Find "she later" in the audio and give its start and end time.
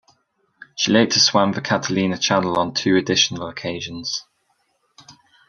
0.73-1.19